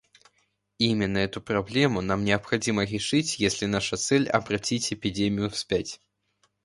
[0.79, 6.01] Именно эту проблему нам необходимо решить, если наша цель— обратить эпидемию вспять.